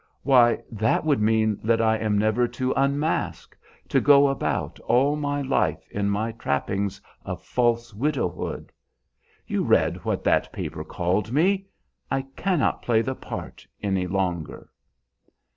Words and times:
"Why, 0.23 0.63
that 0.71 1.05
would 1.05 1.21
mean 1.21 1.59
that 1.63 1.79
I 1.79 1.95
am 1.99 2.17
never 2.17 2.47
to 2.47 2.73
unmask; 2.75 3.55
to 3.89 4.01
go 4.01 4.29
about 4.29 4.79
all 4.79 5.15
my 5.15 5.43
life 5.43 5.87
in 5.91 6.09
my 6.09 6.31
trappings 6.31 6.99
of 7.23 7.43
false 7.43 7.93
widowhood. 7.93 8.71
You 9.45 9.63
read 9.63 10.03
what 10.03 10.23
that 10.23 10.51
paper 10.51 10.83
called 10.83 11.31
me! 11.31 11.67
I 12.09 12.23
cannot 12.35 12.81
play 12.81 13.03
the 13.03 13.13
part 13.13 13.67
any 13.83 14.07
longer." 14.07 14.71